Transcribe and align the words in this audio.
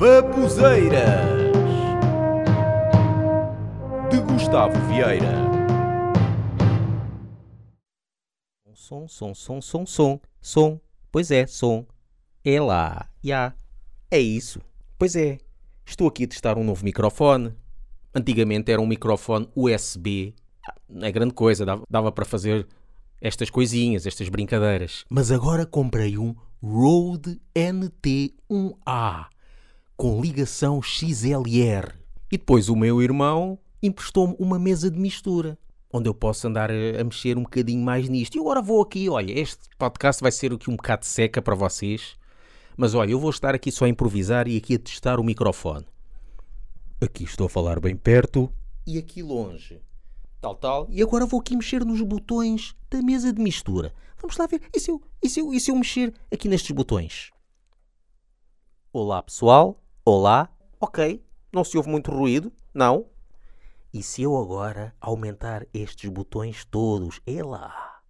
Babuzeiras 0.00 1.28
de 4.10 4.18
Gustavo 4.22 4.72
Vieira. 4.88 5.34
Som, 8.72 9.06
som, 9.06 9.34
som, 9.34 9.60
som, 9.60 9.84
som, 9.84 10.20
som. 10.40 10.80
Pois 11.12 11.30
é, 11.30 11.46
som. 11.46 11.84
É 12.42 12.58
lá, 12.58 13.10
já. 13.22 13.52
É 14.10 14.18
isso. 14.18 14.58
Pois 14.98 15.14
é. 15.14 15.36
Estou 15.84 16.08
aqui 16.08 16.24
a 16.24 16.28
testar 16.28 16.56
um 16.56 16.64
novo 16.64 16.82
microfone. 16.82 17.54
Antigamente 18.14 18.72
era 18.72 18.80
um 18.80 18.86
microfone 18.86 19.50
USB. 19.54 20.34
Não 20.88 21.06
é 21.06 21.12
grande 21.12 21.34
coisa, 21.34 21.66
dava, 21.66 21.82
dava 21.90 22.10
para 22.10 22.24
fazer 22.24 22.66
estas 23.20 23.50
coisinhas, 23.50 24.06
estas 24.06 24.30
brincadeiras. 24.30 25.04
Mas 25.10 25.30
agora 25.30 25.66
comprei 25.66 26.16
um 26.16 26.34
Rode 26.62 27.38
NT1A 27.54 29.26
com 30.00 30.18
ligação 30.18 30.80
XLR. 30.80 31.92
E 32.32 32.38
depois 32.38 32.70
o 32.70 32.74
meu 32.74 33.02
irmão 33.02 33.58
emprestou-me 33.82 34.34
uma 34.38 34.58
mesa 34.58 34.90
de 34.90 34.98
mistura, 34.98 35.58
onde 35.92 36.08
eu 36.08 36.14
posso 36.14 36.48
andar 36.48 36.70
a, 36.70 37.04
mexer 37.04 37.36
um 37.36 37.42
bocadinho 37.42 37.84
mais 37.84 38.08
nisto. 38.08 38.34
E 38.34 38.40
agora 38.40 38.62
vou 38.62 38.80
aqui, 38.80 39.10
olha, 39.10 39.38
este 39.38 39.68
podcast 39.76 40.22
vai 40.22 40.32
ser 40.32 40.54
aqui 40.54 40.70
um 40.70 40.76
bocado 40.76 41.04
seca 41.04 41.42
para 41.42 41.54
vocês, 41.54 42.16
mas 42.78 42.94
olha, 42.94 43.10
eu 43.10 43.20
vou 43.20 43.28
estar 43.28 43.54
aqui 43.54 43.70
só 43.70 43.84
a 43.84 43.90
improvisar 43.90 44.48
e 44.48 44.56
aqui 44.56 44.76
a 44.76 44.78
testar 44.78 45.20
o 45.20 45.22
microfone. 45.22 45.84
Aqui 46.98 47.24
estou 47.24 47.44
a 47.44 47.50
falar 47.50 47.78
bem 47.78 47.94
perto 47.94 48.50
e 48.86 48.96
aqui 48.96 49.22
longe. 49.22 49.82
Tal, 50.40 50.54
tal. 50.54 50.86
E 50.88 51.02
agora 51.02 51.26
vou 51.26 51.40
aqui 51.40 51.54
mexer 51.54 51.84
nos 51.84 52.00
botões 52.00 52.74
da 52.90 53.02
mesa 53.02 53.34
de 53.34 53.42
mistura. 53.42 53.92
Vamos 54.18 54.38
lá 54.38 54.46
ver. 54.46 54.62
E 54.74 54.80
se 54.80 54.90
eu, 54.90 55.02
e 55.22 55.28
se 55.28 55.40
eu, 55.40 55.52
e 55.52 55.60
se 55.60 55.70
eu 55.70 55.76
mexer 55.76 56.14
aqui 56.32 56.48
nestes 56.48 56.70
botões? 56.70 57.30
Olá, 58.94 59.22
pessoal. 59.22 59.78
Olá. 60.04 60.48
Ok. 60.80 61.22
Não 61.52 61.62
se 61.62 61.76
ouve 61.76 61.90
muito 61.90 62.10
ruído? 62.10 62.50
Não. 62.72 63.06
E 63.92 64.02
se 64.02 64.22
eu 64.22 64.34
agora 64.34 64.94
aumentar 64.98 65.66
estes 65.74 66.08
botões 66.08 66.64
todos? 66.64 67.20
Lá. 67.44 68.00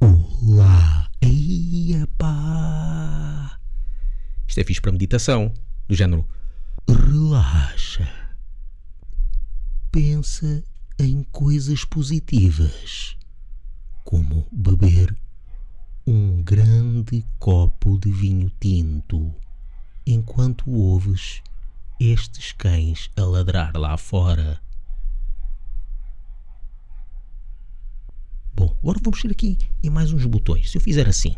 Olá. 0.00 1.10
Eia 1.20 2.06
pá. 2.16 3.60
Isto 4.48 4.60
é 4.60 4.64
fixe 4.64 4.80
para 4.80 4.92
meditação. 4.92 5.52
Do 5.86 5.94
género. 5.94 6.26
Relaxa. 6.88 8.08
Pensa 9.92 10.64
em 10.98 11.22
coisas 11.24 11.84
positivas. 11.84 13.18
Como 14.02 14.48
beber 14.50 15.14
um 16.06 16.42
grande 16.42 17.24
copo 17.38 17.98
de 17.98 18.10
vinho 18.10 18.50
tinto 18.60 19.34
enquanto 20.06 20.70
ouves 20.70 21.42
estes 22.00 22.52
cães 22.52 23.10
a 23.16 23.22
ladrar 23.22 23.76
lá 23.76 23.96
fora. 23.96 24.60
Bom, 28.54 28.76
agora 28.82 28.98
vamos 29.02 29.22
mexer 29.22 29.30
aqui 29.30 29.58
em 29.82 29.90
mais 29.90 30.12
uns 30.12 30.24
botões. 30.26 30.70
Se 30.70 30.78
eu 30.78 30.80
fizer 30.80 31.08
assim. 31.08 31.36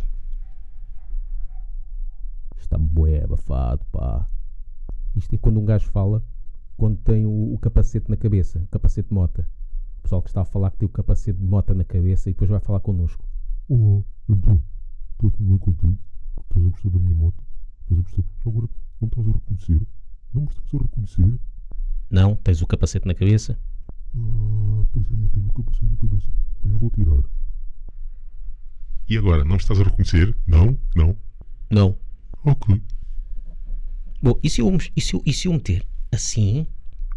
Está 2.59 2.79
bué 2.79 3.25
abafado, 3.25 3.85
pá. 3.93 4.27
Isto 5.15 5.35
é 5.35 5.39
quando 5.39 5.61
um 5.61 5.65
gajo 5.65 5.91
fala 5.91 6.23
quando 6.77 6.97
tem 6.99 7.27
o, 7.27 7.55
o 7.55 7.59
capacete 7.59 8.11
na 8.11 8.17
cabeça, 8.17 8.59
o 8.59 8.67
capacete 8.69 9.09
de 9.09 9.15
mota. 9.15 9.47
O 9.99 10.03
pessoal 10.03 10.23
que 10.23 10.31
está 10.31 10.41
a 10.41 10.45
falar 10.45 10.71
que 10.71 10.79
tem 10.79 10.87
o 10.87 10.93
capacete 10.93 11.39
de 11.39 11.45
mota 11.45 11.75
na 11.75 11.85
cabeça 11.85 12.31
e 12.31 12.33
depois 12.33 12.51
vai 12.51 12.61
falar 12.61 12.81
connosco. 12.81 13.25
Olá, 13.69 14.05
então, 14.29 14.63
está 15.13 15.31
tudo 15.37 15.37
bem 15.39 15.59
contigo? 15.59 15.99
Estás 16.41 16.67
a 16.67 16.69
gostar 16.69 16.91
da 16.91 16.99
minha 16.99 17.15
moto? 17.15 17.45
Estás 17.83 17.99
a 17.99 18.03
gostar? 18.03 18.25
Agora, 18.47 18.69
não 19.01 19.09
estás 19.09 19.27
a 19.27 19.33
reconhecer? 19.33 19.87
Não 20.35 20.43
me 20.43 20.49
estás 20.49 20.75
a 20.75 20.79
reconhecer? 20.79 21.41
Não, 22.11 22.37
tens 22.37 22.63
o 22.63 22.67
capacete 22.67 23.07
na 23.07 23.15
cabeça? 23.15 23.59
Ah, 24.15 24.85
pois 24.93 25.07
é, 25.07 25.29
tenho 25.33 25.47
o 25.49 25.53
capacete 25.53 25.85
na 25.87 25.97
cabeça. 25.97 26.29
Eu 26.65 26.79
vou 26.79 26.91
tirar. 26.91 27.23
E 29.09 29.19
agora, 29.19 29.45
não 29.45 29.53
me 29.53 29.57
estás 29.57 29.81
a 29.81 29.85
reconhecer? 29.85 30.37
Não? 30.47 30.79
Não? 30.95 31.17
Não. 31.71 31.99
Ok. 32.45 32.83
Bom, 34.23 34.39
e 34.43 34.49
se 34.49 34.61
eu, 34.61 34.77
e 34.97 35.01
se 35.01 35.15
eu, 35.15 35.23
e 35.27 35.33
se 35.33 35.49
eu 35.49 35.53
meter 35.53 35.87
assim? 36.13 36.67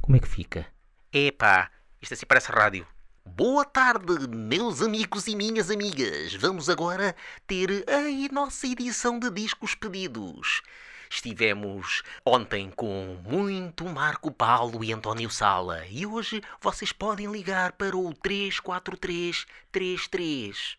Como 0.02 0.16
é 0.16 0.20
que 0.20 0.28
fica? 0.28 0.66
Epá, 1.14 1.70
isto 2.02 2.14
assim 2.14 2.26
parece 2.26 2.52
rádio. 2.52 2.86
Boa 3.28 3.66
tarde, 3.66 4.28
meus 4.30 4.84
amigos 4.84 5.26
e 5.28 5.36
minhas 5.36 5.72
amigas. 5.72 6.36
Vamos 6.36 6.70
agora 6.70 7.16
ter 7.46 7.84
a 7.90 8.04
nossa 8.32 8.66
edição 8.68 9.20
de 9.20 9.30
discos 9.32 9.76
pedidos. 9.76 10.62
Estivemos 11.10 12.04
ontem 12.24 12.70
com 12.70 13.18
muito 13.28 13.84
Marco 13.86 14.32
Paulo 14.32 14.84
e 14.84 14.94
António 14.94 15.28
Sala 15.30 15.86
e 15.88 16.06
hoje 16.06 16.42
vocês 16.62 16.92
podem 16.94 17.30
ligar 17.30 17.74
para 17.74 17.98
o 17.98 18.14
34333. 18.14 20.78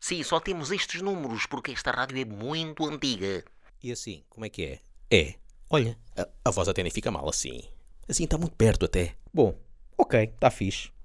Sim, 0.00 0.22
só 0.24 0.40
temos 0.40 0.72
estes 0.72 1.02
números 1.02 1.44
porque 1.46 1.72
esta 1.72 1.90
rádio 1.90 2.18
é 2.18 2.24
muito 2.24 2.86
antiga. 2.86 3.44
E 3.82 3.92
assim, 3.92 4.24
como 4.30 4.46
é 4.46 4.48
que 4.48 4.64
é? 4.64 4.80
É. 5.10 5.34
Olha, 5.70 5.98
a, 6.16 6.26
a 6.46 6.50
voz 6.50 6.68
até 6.68 6.82
nem 6.82 6.90
fica 6.90 7.10
mal 7.10 7.28
assim. 7.28 7.60
Assim 8.08 8.24
está 8.24 8.38
muito 8.38 8.56
perto 8.56 8.86
até. 8.86 9.14
Bom, 9.32 9.54
ok, 9.96 10.24
está 10.24 10.50
fixe. 10.50 10.95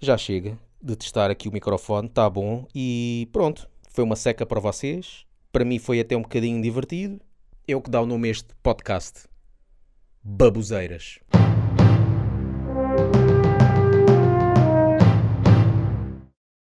Já 0.00 0.16
chega 0.18 0.58
de 0.82 0.94
testar 0.94 1.30
aqui 1.30 1.48
o 1.48 1.52
microfone, 1.52 2.06
está 2.06 2.28
bom 2.28 2.66
e 2.74 3.28
pronto. 3.32 3.68
Foi 3.88 4.04
uma 4.04 4.16
seca 4.16 4.44
para 4.44 4.60
vocês. 4.60 5.24
Para 5.50 5.64
mim 5.64 5.78
foi 5.78 6.00
até 6.00 6.16
um 6.16 6.22
bocadinho 6.22 6.60
divertido. 6.60 7.20
O 7.68 7.80
que 7.80 7.90
dá 7.90 8.00
o 8.00 8.06
nome 8.06 8.28
a 8.28 8.30
este 8.30 8.48
podcast. 8.62 9.26
Babuzeiras. 10.22 11.18